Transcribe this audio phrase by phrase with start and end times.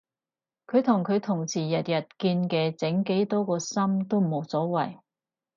[0.65, 4.97] 佢同佢同事日日見嘅整幾多個心都冇所謂